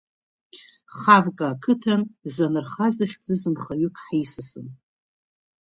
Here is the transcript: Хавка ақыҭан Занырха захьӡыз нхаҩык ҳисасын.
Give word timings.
Хавка 0.97 1.45
ақыҭан 1.51 2.01
Занырха 2.35 2.87
захьӡыз 2.95 3.41
нхаҩык 3.53 3.95
ҳисасын. 4.05 4.67